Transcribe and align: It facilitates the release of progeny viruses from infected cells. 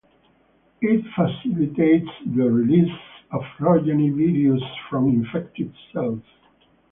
It 0.81 1.05
facilitates 1.15 2.09
the 2.25 2.49
release 2.49 2.91
of 3.29 3.43
progeny 3.59 4.09
viruses 4.09 4.67
from 4.89 5.07
infected 5.09 5.71
cells. 5.93 6.23